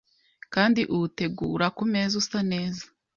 kandi 0.53 0.81
uwutegura 0.93 1.65
ku 1.75 1.83
meza 1.91 2.13
usa 2.21 2.39
neza 2.51 2.83